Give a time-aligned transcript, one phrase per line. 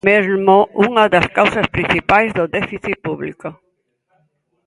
[0.09, 0.55] Mesmo
[0.87, 3.49] unha das causas principais do déficit público.